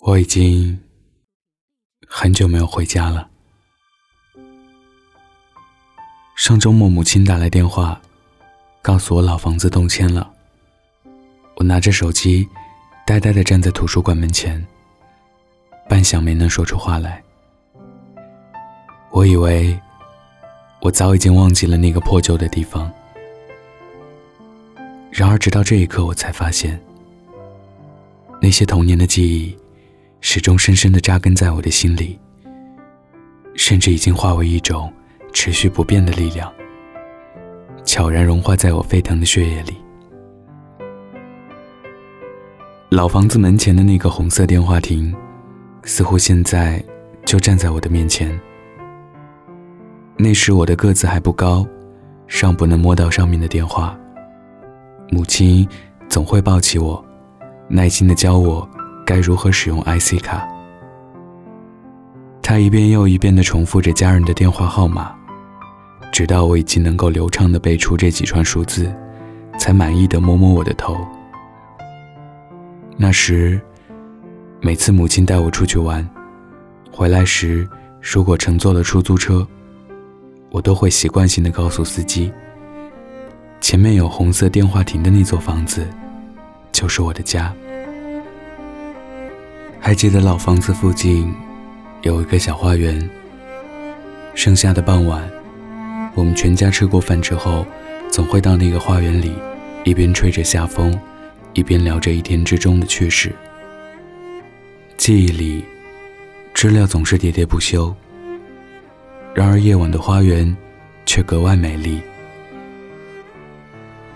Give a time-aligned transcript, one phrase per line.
[0.00, 0.78] 我已经
[2.06, 3.28] 很久没有回家了。
[6.36, 8.00] 上周末，母亲打来电话，
[8.80, 10.30] 告诉我老房子动迁了。
[11.56, 12.48] 我拿着手机，
[13.04, 14.64] 呆呆地站在图书馆门前，
[15.88, 17.20] 半晌没能说出话来。
[19.10, 19.76] 我以为
[20.80, 22.88] 我早已经忘记了那个破旧的地方，
[25.10, 26.80] 然而直到这一刻，我才发现，
[28.40, 29.58] 那些童年的记忆。
[30.20, 32.18] 始终深深地扎根在我的心里，
[33.54, 34.92] 甚至已经化为一种
[35.32, 36.52] 持续不变的力量，
[37.84, 39.76] 悄然融化在我沸腾的血液里。
[42.90, 45.14] 老房子门前的那个红色电话亭，
[45.84, 46.82] 似乎现在
[47.24, 48.38] 就站在我的面前。
[50.16, 51.64] 那时我的个子还不高，
[52.26, 53.96] 尚不能摸到上面的电话。
[55.10, 55.66] 母亲
[56.08, 57.02] 总会抱起我，
[57.68, 58.68] 耐心地教我。
[59.08, 60.46] 该如何使用 IC 卡？
[62.42, 65.14] 他一遍又一遍地重复着家人的电话号码，
[66.12, 68.94] 直到我已经能够流畅地背出这几串数字，
[69.58, 70.94] 才满意地摸摸我的头。
[72.98, 73.58] 那时，
[74.60, 76.06] 每次母亲带我出去玩，
[76.92, 77.66] 回来时
[78.02, 79.46] 如果乘坐了出租车，
[80.50, 82.30] 我都会习惯性地告诉司机
[83.58, 85.88] ：“前面有红色电话亭的那座房子，
[86.72, 87.50] 就是我的家。”
[89.80, 91.32] 还记得老房子附近
[92.02, 93.08] 有一个小花园。
[94.34, 95.28] 盛夏的傍晚，
[96.14, 97.64] 我们全家吃过饭之后，
[98.10, 99.32] 总会到那个花园里，
[99.84, 100.98] 一边吹着夏风，
[101.54, 103.32] 一边聊着一天之中的趣事。
[104.96, 105.64] 记忆里，
[106.52, 107.94] 知了总是喋喋不休。
[109.34, 110.54] 然而夜晚的花园
[111.06, 112.00] 却格外美丽。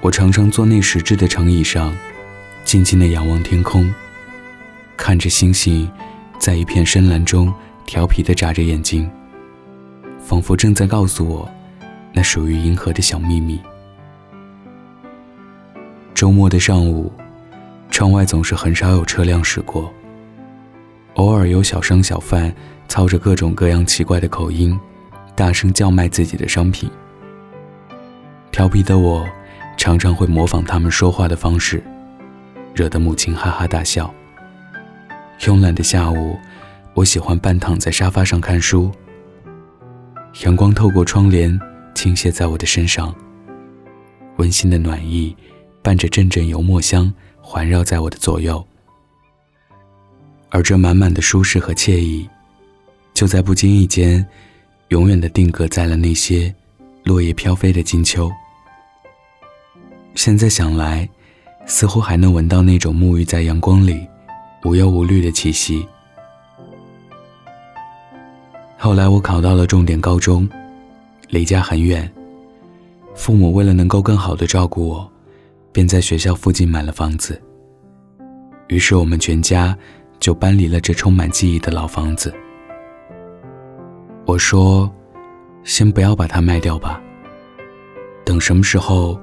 [0.00, 1.94] 我常常坐那石质的长椅上，
[2.64, 3.92] 静静地仰望天空。
[4.98, 5.90] 看着星星，
[6.38, 7.54] 在一片深蓝中
[7.86, 9.08] 调皮地眨着眼睛，
[10.18, 11.48] 仿佛正在告诉我，
[12.12, 13.58] 那属于银河的小秘密。
[16.12, 17.10] 周末的上午，
[17.90, 19.90] 窗外总是很少有车辆驶过，
[21.14, 22.52] 偶尔有小商小贩
[22.88, 24.78] 操着各种各样奇怪的口音，
[25.36, 26.90] 大声叫卖自己的商品。
[28.50, 29.24] 调皮的我，
[29.76, 31.82] 常常会模仿他们说话的方式，
[32.74, 34.12] 惹得母亲哈哈大笑。
[35.38, 36.36] 慵懒的下午，
[36.94, 38.90] 我喜欢半躺在沙发上看书。
[40.42, 41.58] 阳光透过窗帘
[41.94, 43.14] 倾泻在我的身上，
[44.38, 45.34] 温馨的暖意
[45.80, 48.62] 伴着阵阵油墨香环绕在我的左右。
[50.50, 52.28] 而这满满的舒适和惬意，
[53.14, 54.26] 就在不经意间，
[54.88, 56.52] 永远的定格在了那些
[57.04, 58.30] 落叶飘飞的金秋。
[60.16, 61.08] 现在想来，
[61.64, 64.04] 似乎还能闻到那种沐浴在阳光里。
[64.64, 65.86] 无忧无虑的气息。
[68.76, 70.48] 后来我考到了重点高中，
[71.28, 72.10] 离家很远。
[73.14, 75.10] 父母为了能够更好的照顾我，
[75.72, 77.40] 便在学校附近买了房子。
[78.68, 79.76] 于是我们全家
[80.20, 82.32] 就搬离了这充满记忆的老房子。
[84.26, 84.88] 我说
[85.64, 87.00] ：“先不要把它卖掉吧，
[88.24, 89.18] 等什么时候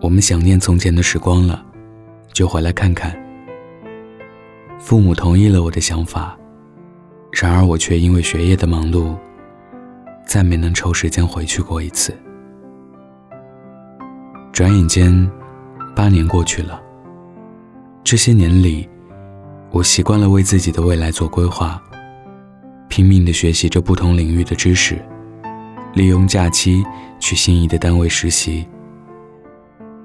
[0.00, 1.64] 我们想念从前的时光了，
[2.32, 3.18] 就回来看看。”
[4.84, 6.38] 父母同意了我的想法，
[7.32, 9.16] 然而我却因为学业的忙碌，
[10.26, 12.14] 再没能抽时间回去过一次。
[14.52, 15.30] 转眼间，
[15.96, 16.78] 八年过去了。
[18.04, 18.86] 这些年里，
[19.70, 21.82] 我习惯了为自己的未来做规划，
[22.90, 25.02] 拼命的学习着不同领域的知识，
[25.94, 26.84] 利用假期
[27.18, 28.68] 去心仪的单位实习。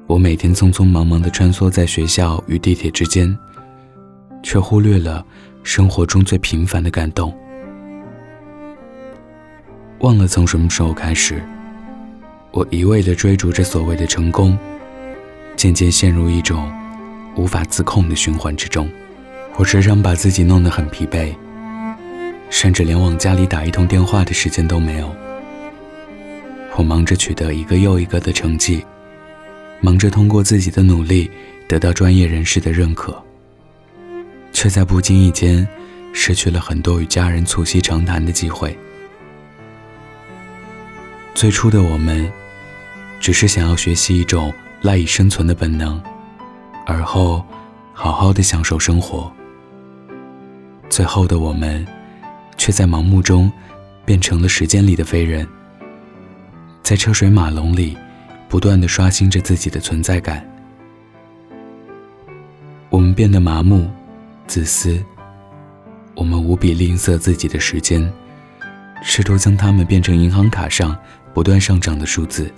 [0.08, 3.38] 我每天匆匆忙忙地穿梭在学校与地铁之间。
[4.42, 5.26] 却忽略了
[5.64, 7.34] 生活中最平凡的感动，
[10.00, 11.44] 忘了从什么时候开始，
[12.52, 14.58] 我一味地追逐着所谓的成功，
[15.56, 16.72] 渐渐陷入一种
[17.36, 18.90] 无法自控的循环之中。
[19.58, 21.36] 我时常把自己弄得很疲惫，
[22.50, 25.14] 甚至连往家里打一通电话的时间都没有。
[26.78, 28.86] 我忙着取得一个又一个的成绩，
[29.82, 31.30] 忙着通过自己的努力
[31.68, 33.22] 得到专业人士的认可。
[34.60, 35.66] 却在不经意间
[36.12, 38.78] 失去了很多与家人促膝长谈的机会。
[41.34, 42.30] 最初的我们，
[43.22, 45.98] 只是想要学习一种赖以生存的本能，
[46.86, 47.42] 而后
[47.94, 49.32] 好好的享受生活。
[50.90, 51.88] 最后的我们，
[52.58, 53.50] 却在盲目中
[54.04, 55.48] 变成了时间里的废人，
[56.84, 57.98] 在车水马龙里
[58.50, 60.46] 不断的刷新着自己的存在感。
[62.90, 63.90] 我们变得麻木。
[64.50, 65.00] 自私，
[66.16, 68.12] 我们无比吝啬自己的时间，
[69.04, 70.98] 试图将它们变成银行卡上
[71.36, 72.52] 不断上涨的数字。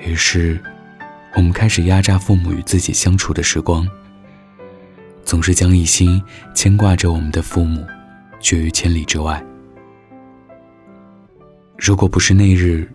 [0.00, 0.60] 于是，
[1.36, 3.88] 我们开始压榨父母与自己相处的时光，
[5.24, 6.20] 总是将一心
[6.52, 7.86] 牵挂着我们的父母，
[8.40, 9.40] 绝于千里之外。
[11.78, 12.92] 如果不是那日，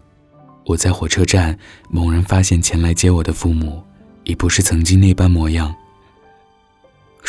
[0.66, 1.58] 我在火车站
[1.90, 3.82] 猛然发现前来接我的父母，
[4.26, 5.74] 已不是曾经那般模样。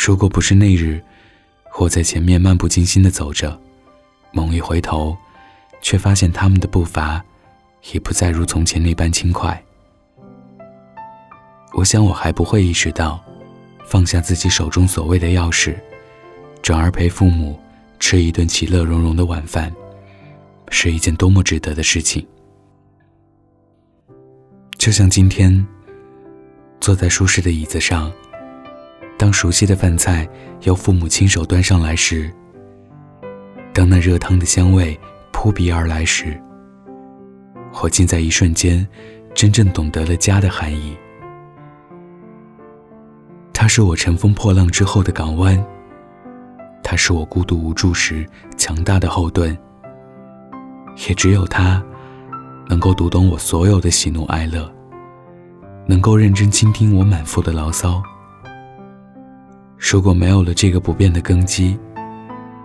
[0.03, 0.99] 如果不是那日，
[1.77, 3.55] 我在前面漫不经心的走着，
[4.31, 5.15] 猛一回头，
[5.79, 7.23] 却发现他们的步伐，
[7.93, 9.63] 已不再如从前那般轻快。
[11.73, 13.23] 我想，我还不会意识到，
[13.85, 15.75] 放下自己手中所谓的钥匙，
[16.63, 17.59] 转而陪父母
[17.99, 19.71] 吃一顿其乐融融的晚饭，
[20.69, 22.27] 是一件多么值得的事情。
[24.79, 25.63] 就像今天，
[26.79, 28.11] 坐在舒适的椅子上，
[29.21, 30.27] 当熟悉的饭菜
[30.61, 32.33] 由父母亲手端上来时，
[33.71, 34.99] 当那热汤的香味
[35.31, 36.41] 扑鼻而来时，
[37.83, 38.83] 我竟在一瞬间，
[39.35, 40.97] 真正懂得了家的含义。
[43.53, 45.63] 它是我乘风破浪之后的港湾，
[46.81, 48.25] 它是我孤独无助时
[48.57, 49.55] 强大的后盾。
[51.07, 51.79] 也只有它，
[52.67, 54.67] 能够读懂我所有的喜怒哀乐，
[55.85, 58.01] 能够认真倾听我满腹的牢骚。
[59.83, 61.77] 如果没有了这个不变的根基，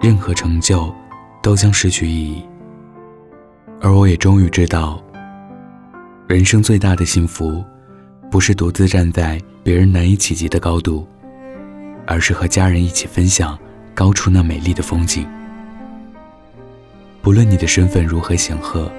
[0.02, 0.94] 任何成就
[1.42, 2.44] 都将失去意义。
[3.80, 5.02] 而我也终于知道，
[6.28, 7.64] 人生最大的幸福。
[8.28, 11.06] 不是独自站在别人难以企及的高度，
[12.06, 13.56] 而是和家人一起分享
[13.94, 15.26] 高处那美丽的风景。
[17.22, 18.92] 不论你的身份如何显赫，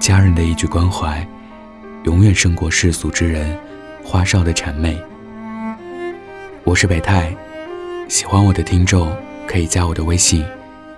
[0.00, 1.26] 家人的一句关怀，
[2.04, 3.58] 永远胜过世俗之人
[4.02, 4.96] 花哨的谄媚。
[6.66, 7.30] 我是北泰，
[8.08, 9.14] 喜欢我的听众
[9.46, 10.42] 可以加我的微信，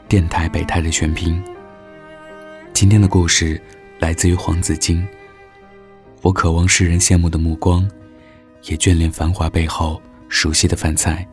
[0.06, 1.42] 电台北泰的全拼。
[2.72, 3.60] 今天的故事
[3.98, 5.04] 来自于黄子晶。
[6.22, 7.84] 我渴望世人羡慕的目光，
[8.66, 11.26] 也眷恋繁华背后熟悉的饭菜。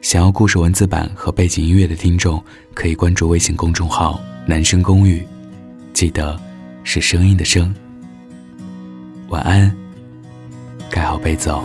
[0.00, 2.40] 想要故事文字版和背景音乐的听众，
[2.74, 5.26] 可以关注微信公众号“男生公寓”，
[5.92, 6.40] 记得
[6.84, 7.74] 是声音的声。
[9.30, 9.76] 晚安，
[10.88, 11.64] 盖好被子哦。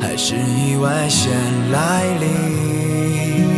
[0.00, 1.30] 还是意外先
[1.70, 3.57] 来临。